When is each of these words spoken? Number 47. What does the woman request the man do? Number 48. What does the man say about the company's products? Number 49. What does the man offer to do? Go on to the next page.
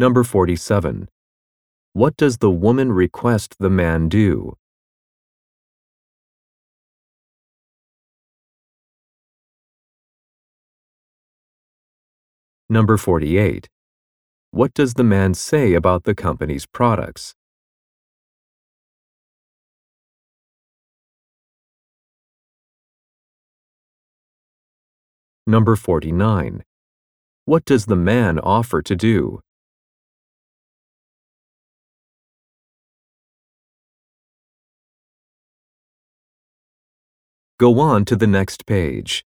Number 0.00 0.24
47. 0.24 1.10
What 1.92 2.16
does 2.16 2.38
the 2.38 2.50
woman 2.50 2.90
request 2.90 3.56
the 3.60 3.68
man 3.68 4.08
do? 4.08 4.56
Number 12.70 12.96
48. 12.96 13.68
What 14.52 14.72
does 14.72 14.94
the 14.94 15.04
man 15.04 15.34
say 15.34 15.74
about 15.74 16.04
the 16.04 16.14
company's 16.14 16.64
products? 16.64 17.34
Number 25.46 25.76
49. 25.76 26.64
What 27.44 27.66
does 27.66 27.84
the 27.84 27.96
man 27.96 28.38
offer 28.38 28.80
to 28.80 28.96
do? 28.96 29.42
Go 37.60 37.78
on 37.78 38.06
to 38.06 38.16
the 38.16 38.26
next 38.26 38.64
page. 38.64 39.22